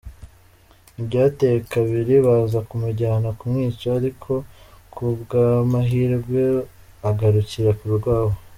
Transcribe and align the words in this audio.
Ntibyateye 0.93 1.57
kabiri 1.73 2.13
baza 2.25 2.59
kumujyana 2.69 3.27
kumwica 3.39 3.87
ariko 3.99 4.31
ku 4.93 5.05
bw’amahirwe 5.19 6.41
agarukira 7.09 7.71
ku 7.79 7.85
rwobo. 7.97 8.35